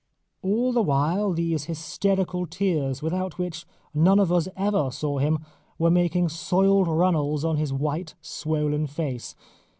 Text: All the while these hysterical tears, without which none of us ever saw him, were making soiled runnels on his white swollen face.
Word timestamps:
All 0.41 0.73
the 0.73 0.81
while 0.81 1.31
these 1.31 1.65
hysterical 1.65 2.47
tears, 2.47 3.03
without 3.03 3.37
which 3.37 3.67
none 3.93 4.17
of 4.17 4.31
us 4.31 4.47
ever 4.57 4.89
saw 4.89 5.19
him, 5.19 5.45
were 5.77 5.91
making 5.91 6.29
soiled 6.29 6.87
runnels 6.87 7.45
on 7.45 7.57
his 7.57 7.71
white 7.71 8.15
swollen 8.19 8.87
face. 8.87 9.35